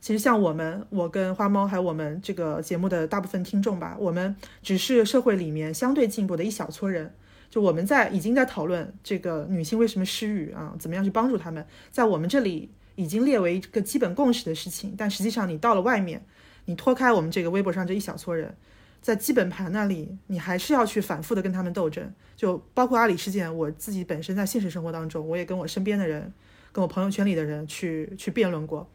[0.00, 7.14] 其实像我们，我跟花猫还有我们这个节目的大部分听众吧，我们只是社会里面相对进步的一小撮人。
[7.48, 14.94] 就我们在已经在讨论这个女性为什么失语啊，怎么样去帮助她们，在我们这里已经列为一个基本共识的事情。
[14.98, 16.24] 但实际上，你到了外面，
[16.64, 18.56] 你脱开我们这个微博上这一小撮人。
[19.02, 26.32] 在基本盘那里，你还是要去反复的跟他们斗争，就包括阿里事件，我自己本身在现实生活当中，我也跟我身边的人，
[26.70, 28.88] 跟我朋友圈里的人去去辩论过，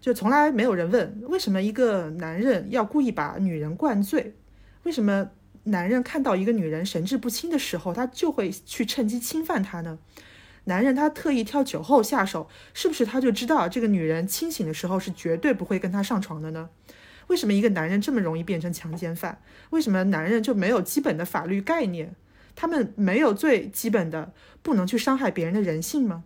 [0.00, 4.34] 就从来没有人问为什么一个男人要故意把女人灌醉，
[4.82, 5.30] 为什么
[5.64, 9.98] 男人看到一个女人神志不清的时候，他就会去趁机侵犯她呢？
[10.64, 16.68] 男人他特意挑酒后下手，是不是他就知道这个女人清醒的时候是绝对不会跟他上床的呢？
[17.28, 19.40] 为什么一个男人这么容易变成强奸犯？
[19.70, 22.14] 为什么男人就没有基本的法律概念？
[22.56, 26.24] 他们没有最基本的不能去伤害别人的人性吗？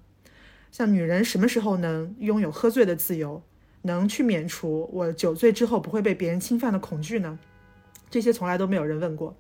[0.71, 3.43] 像女人什么时候能拥有喝醉的自由，
[3.83, 7.39] 能去免除我酒醉之后不会被别人侵犯的恐惧呢？
[8.09, 9.37] 这些从来都没有人问过，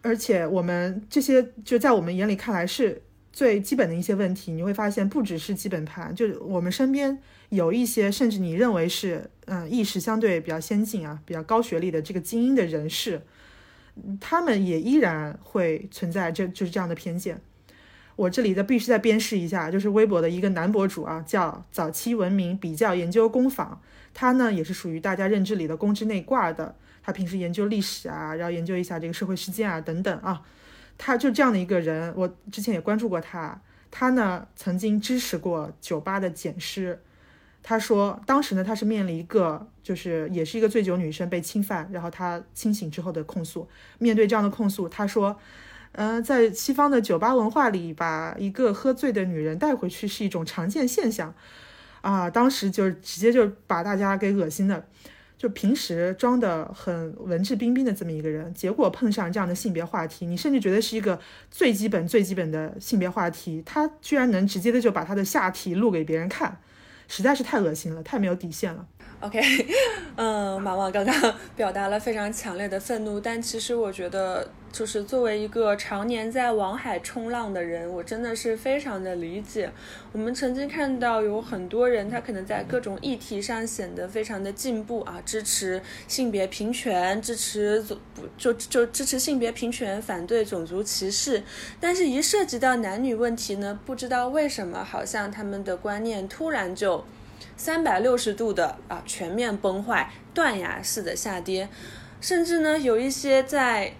[0.00, 4.52] 而且我们这些就在我们眼里看来是最基本的一些问题。
[4.52, 7.18] 你会发现，不只是基本盘，就我们身边。
[7.52, 13.20] 有一些甚至你认为是嗯意识相对比较先进啊比较高学历的这个精英的人士，
[14.18, 17.38] 他们也依然会存在这就是这样的偏见。
[18.16, 23.78] 我这里的必须再鞭尸一下，就是微博的一个男博主啊，叫早期文明比较研究工坊，
[24.14, 30.40] 他呢也是属于大家认知里的公知内挂的，他平时研究历史啊，然后研究一下这个社会事件啊等等啊，
[30.96, 33.60] 他就这样的一个人，我之前也关注过他，
[33.90, 36.98] 他呢曾经支持过酒吧的检尸。
[37.62, 43.68] 他说，当时呢，他是面临一个，就是也是一个醉酒女生被侵犯，然后他清醒之后的控诉。
[43.98, 45.38] 面对这样的控诉，他说，
[45.92, 51.32] 嗯，在西方的酒吧文化里，把一个喝醉的女人带回去是一种常见现象，
[52.00, 54.84] 啊，当时就直接就把大家给恶心的。
[55.38, 61.18] 就平时装的很文质彬彬的这么一个人，结果碰上这样的性别话题，你甚至觉得是一个
[61.50, 66.60] 最基本最基本的性别话题，他居然能直接的就把他的下体露给别人看。
[67.14, 68.88] 实在是太恶心了，太没有底线了。
[69.22, 69.40] OK，
[70.16, 71.14] 嗯，马旺刚刚
[71.54, 79.70] 表达了非常强烈的愤怒，但其实我觉得，就是作为一个常年在网海冲浪的人，我真的是非常的理解。
[80.10, 87.96] 我们曾经看到有很多人，他可能在各种议题上显得非常的进步啊，支持性别平权，支持种
[88.36, 91.40] 就就支持性别平权，反对种族歧视，
[91.78, 97.04] 但是，一涉及到男女问题呢，不知道为什么，好像他们的观念突然就。
[97.62, 101.68] 三百六十度的啊，全面崩坏，断崖式的下跌，
[102.20, 103.92] 甚至呢，有一些在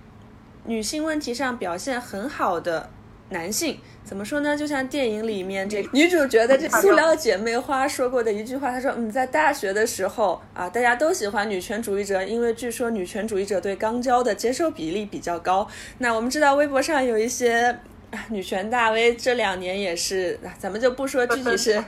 [0.65, 2.91] 女性问题上表现很好的
[3.29, 4.57] 男性，怎么说呢？
[4.57, 17.79] 就像电影里面这女主角的这塑料姐妹花说过的一句话，她说：“嗯，在大学的时候啊，大家都喜欢女权主义者，因为据说女权主义者对肛交的接受比例比较高。”那我们知道微博上有一些。
[18.29, 21.83] 女权大 V 这两年也是，咱们就不说具体是，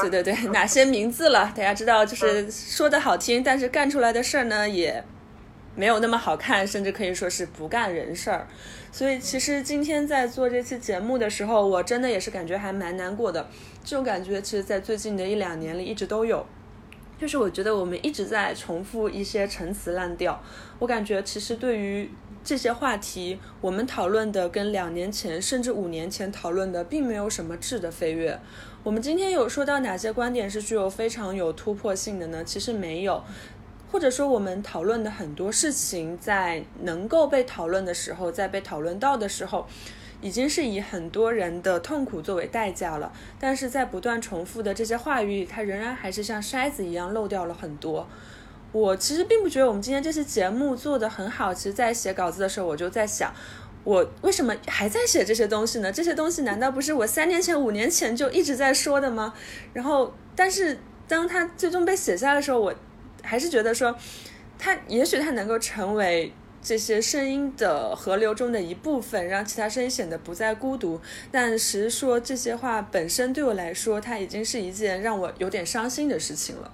[0.00, 1.52] 对对对，哪些名字了？
[1.54, 5.04] 大家知道，就是说的好听，但是干出来的事儿呢，也
[5.76, 8.48] 没有那么好看，甚至可以说是不干人事儿。
[8.90, 13.46] 所以，其实今天在做这期节目的时候，我真的也是感觉还蛮难过的。
[13.84, 16.46] 这种感觉，其实，在最近的一两年里一直都有。
[17.20, 20.42] 就是我觉得我们一直在重复一些陈词滥调，
[20.78, 22.10] 我感觉其实对于。
[22.44, 28.38] 这些话题，我们讨论的跟两年前甚至五年前讨论的并没有什么质的飞跃。
[28.82, 32.42] 我们今天有说到哪些观点是具有非常有突破性的呢？
[32.42, 33.22] 其实没有，
[33.92, 39.68] 或者说我们讨论的很多事情，在能够被讨论的时候，在被讨论到的时候，
[40.20, 43.12] 已经是以很多人的痛苦作为代价了。
[43.38, 48.08] 但是在不断重复的这些话语里，它仍然还是像筛子一样漏掉了很多。
[48.72, 51.54] 我其实并不觉得我们今天这期节目做的很好。
[51.54, 53.32] 其实，在写稿子的时候，我就在想，
[53.84, 55.92] 我为什么还在写这些东西呢？
[55.92, 59.34] 这些东西难道不是我三年前、五年前就一直在说的吗？
[59.72, 62.74] 然后但是当它最终被写下来的时候，我
[63.22, 63.94] 还是觉得说，
[64.58, 66.32] 它也许它能够成为。
[66.64, 71.00] 这些声音的河流中的一部分，让其他声音显得不再孤独。
[71.32, 76.70] 但实说这些话本身对我来说，它已经是一件让我有点伤心的事情了。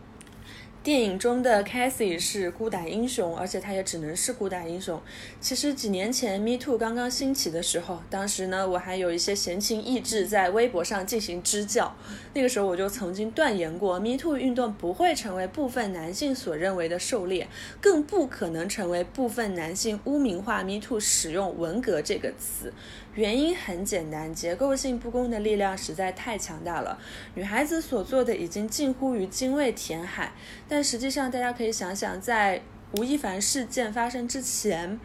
[0.88, 4.98] 电影中的 Cassie 是孤胆英雄，而且她也只能是孤胆英雄。
[5.38, 11.94] 其实几年前 Me Too 刚刚兴起的时候，当时呢我还有一些闲情逸致在微博上进行支教。
[12.32, 17.46] 那个时候我就曾经断言过，Me Too 运动不会成为部分男性所认为的狩猎，
[17.82, 22.72] 更不可能成为部分男性污名化 Me Too 使用文革这个词。
[23.18, 26.96] 原因很简单，结构性不公的力量实在太强大了。
[27.34, 30.32] 女孩子所做的已经近乎于精卫填海，
[30.68, 32.62] 但实际上，大家可以想想，在
[32.92, 35.00] 吴亦凡事件发生之前，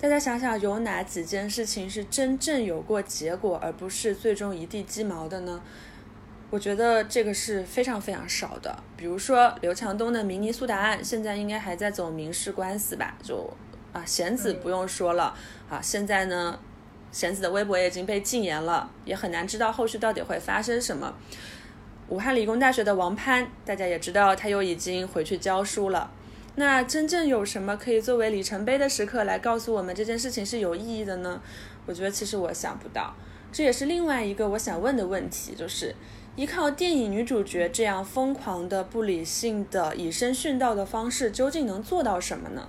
[0.00, 5.60] 大家想想有哪几件事情是真正有过结果，而不是最终一地鸡毛的呢？
[6.48, 8.82] 我觉得这个是非常非常少的。
[8.96, 13.14] 比如说刘强东的明尼苏达案，现在应该还在走民事官司吧？
[13.22, 13.52] 就
[13.92, 15.36] 啊，贤子不用说了
[15.68, 16.58] 啊，现在呢？
[17.12, 21.14] 贤子的微博已经被禁言了，也很难知道后续到底会发生什么。
[22.08, 26.10] 武汉理工大学的王攀，大家也知道他又已经回去教书了。
[26.56, 31.40] 那真正有什么可以作为里程碑的时刻来告诉我们这件事情是有意义的呢？
[31.86, 33.14] 我觉得其实我想不到。
[33.50, 35.94] 这也是另外一个我想问的问题，就是
[36.36, 42.68] 依靠电影女主角这样疯狂的、不理性的、以身殉道的方式，究竟能做到什么呢？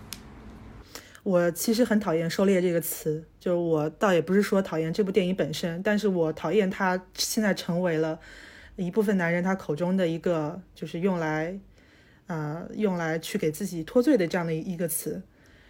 [1.24, 8.20] 我其实很讨厌“狩猎”这个词，就是我倒也不是说讨厌这部电影本身，但是我讨厌它现在成为了
[8.76, 11.58] 一部分男人他口中的一个，就是用来，
[12.28, 15.22] 呃，用来去给自己脱罪的这样的一个词。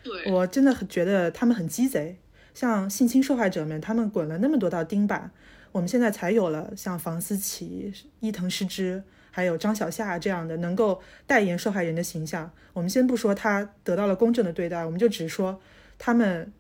[0.04, 2.18] 对我真的很觉得他们很鸡贼，
[2.56, 5.30] 像性侵受害者们，他们滚了那么多道钉板，
[5.72, 9.04] 我们现在才有了像房思琪、伊藤诗织。
[9.36, 15.60] 还有张小夏这样的能够代言受害人的形象，我们先不说他得到了公正的对待，我们就只说
[15.98, 16.54] 他们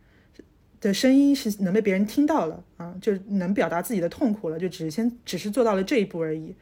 [0.82, 6.55] 的声音是能被别人听到了啊，就能表达自己的痛苦了，就只是先只是做到了这一步而已。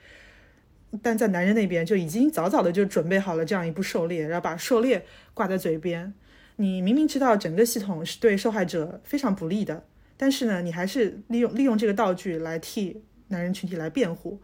[1.01, 6.13] 但在男人那边就已经早早的就准备好了这样一部狩猎，然后把狩猎挂在嘴边。
[6.57, 9.85] 你明明知道整个系统是对受害者非常不利的，
[10.17, 14.41] 但是呢，你还是利用利用这个道具来替男人群体来辩护。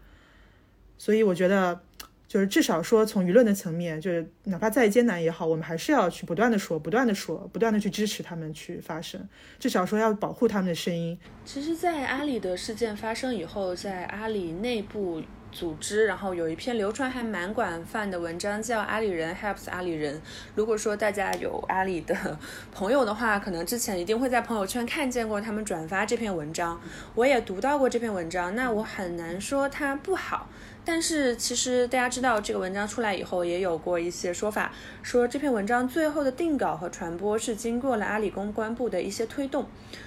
[0.98, 1.80] 所以我觉得，
[2.26, 9.26] 就是至少说从舆论的层面，就是哪怕再艰难也好，我们还是要去不断的说，不断的说，不断的去支持他们去发声。
[9.58, 11.18] 至少说要保护他们的声音。
[11.44, 20.16] 其实，在阿里的事件发生以后，在阿里内部组织，然后有一篇流传还蛮广泛的文章，叫《阿里人 helps 阿里人》。
[20.54, 22.38] 如果说大家有阿里的
[22.72, 26.80] 朋友的话，可能之前一定会在朋友圈看见过他们转发这篇文章。
[27.14, 30.48] 我也读到过这篇文章，那我很难说它不好。
[30.84, 34.72] 但是其实大家知道，这个文章出来以后，也有过一些说法，
[35.02, 39.66] 说这篇文章最后的定稿和传播是经过了阿里公关部的一些推动。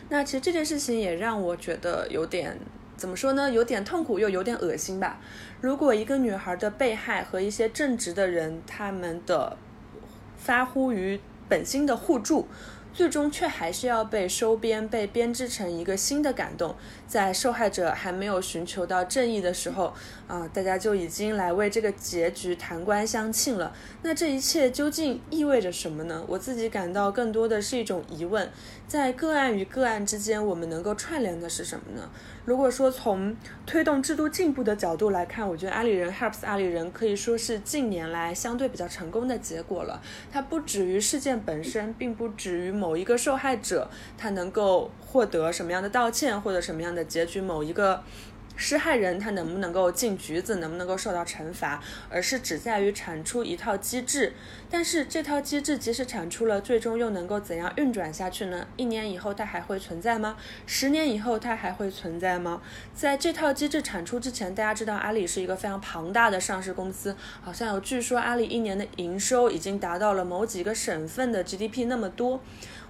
[0.10, 2.58] 那其实这件事情也让我觉得有点
[3.02, 3.50] 怎么说呢？
[3.50, 5.20] 有点痛苦又有点恶心吧。
[5.60, 9.58] 如果一个女孩的被害和一些正直的人他们的
[10.38, 12.48] 发乎于本心的互助。
[12.94, 16.76] 最终却还是要被收编，被编织成一个新的感动。
[17.08, 19.94] 在受害者还没有寻求到正义的时候，
[20.28, 23.74] 啊，大家就已经来为这个结局弹冠相庆了。
[24.02, 26.22] 那这一切究竟意味着什么呢？
[26.28, 28.52] 我自己感到更多的是一种疑问。
[28.90, 32.10] 在个案与个案之间，我们能够串联的是什么呢？
[32.46, 33.36] 如果说从
[33.66, 40.02] 推动制度进步的角度来看，我觉得阿里人 helps 阿里人可以说是近年来相对比较成功的结果了。
[40.32, 48.02] 它不止于事件本身，并不止于某一个受害者他能够获得什么样的道歉或者什么样的结局，某一个。
[48.56, 54.34] 施害人他能不能够进局子，能不能够受到惩罚，而是只在于产出一套机制。
[54.70, 58.68] 但是这套机制即使产出了，最终又能够怎样运转下去呢？
[58.78, 60.38] 一年以后它还会存在吗？
[60.66, 62.62] 十年以后它还会存在吗？
[62.94, 72.42] 在这套机制产出之前，大家知道阿里是一个非常庞大的上市公司，好像有据说阿里一年的营收已经达到了某几个省份的 GDP 那么多。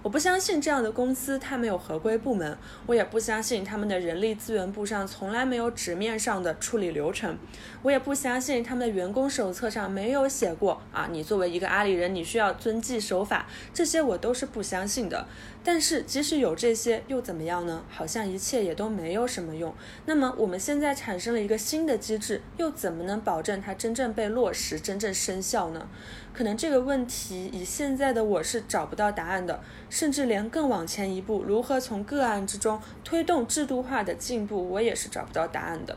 [0.02, 7.38] 我不相信这样的公司它没有合规部门，我也不相信他们的人力资源部上从来没有纸面上的处理流程，
[7.82, 15.26] 我也不相信他们的员工手册上没有写过啊，你作为一个阿里人，你需要遵纪守法，这些我都是不相信的。
[15.64, 17.84] 但是即使有这些又怎么样呢？
[17.88, 19.72] 好像一切也都没有什么用。
[20.06, 25.86] 那么我们现在产生了一个新的机制，又怎么能保证它真正被落实、真正生效呢？
[26.32, 35.96] 可能这个问题以现在的我是找不到答案的，甚至连更往前一步，如何从个案之中推动制度化的进步，我也是找不到答案的。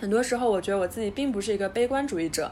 [0.00, 2.50] 很多时候，我觉得我自己并不是一个悲观主义者，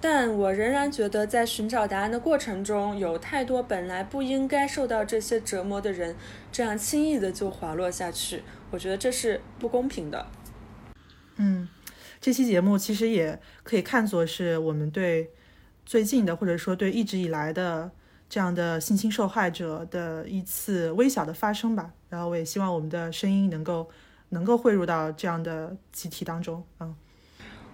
[0.00, 6.16] 但我仍然觉得在寻找答案的过程中，有太多本来不应该受到这些折磨的人，
[6.50, 8.42] 这样轻易的就滑落下去，
[8.72, 10.26] 我觉得这是不公平的。
[11.36, 11.68] 嗯，
[12.20, 15.30] 这期节目其实也可以看作是我们对
[15.88, 17.90] 最近的，或者说对一直以来的
[18.28, 21.90] 这样的性侵受害者的一次微小的发声吧。
[22.10, 23.88] 然后我也希望我们的声音能够。
[24.30, 26.94] 能够汇入到这样的集体当中，嗯，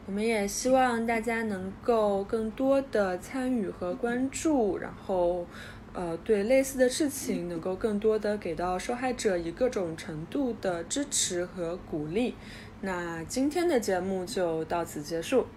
[0.06, 5.44] 我们也希望大家能够更多的参与和关注，然后，
[5.92, 12.36] 呃，对类似的事情能够更多的给到受害者以各种程度的支持和鼓励。
[12.82, 15.48] 那今天的节目就到此结束。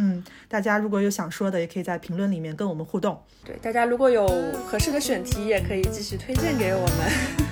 [0.00, 3.22] 嗯，大家如果有想说的，也可以在评论里面跟我们互动。
[3.44, 4.26] 对，大家如果有
[4.66, 7.50] 合适的选题，也可以继续推荐给我们。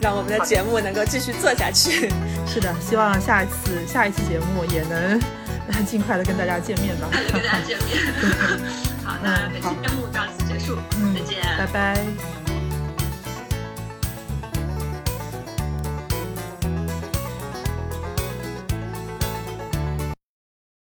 [0.00, 2.08] 让我们的节目能够继续做下去。
[2.46, 5.20] 是的，希望下一次下一期节目也能
[5.84, 7.06] 尽快的跟大家见面吧。
[7.12, 7.98] 跟大家见面。
[9.04, 10.78] 好，那本期节目到此结束。
[10.96, 12.39] 嗯，再见，拜拜。